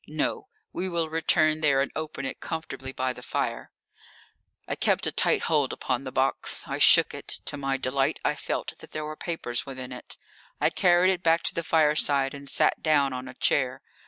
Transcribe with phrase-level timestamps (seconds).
[0.07, 3.71] No, we will return there and open it comfortably by the fire."
[4.67, 6.67] I kept a tight hold upon the box.
[6.67, 7.27] I shook it.
[7.45, 10.17] To my delight I felt that there were papers within it.
[10.59, 13.83] I carried it back to the fireside and sat down on a chair.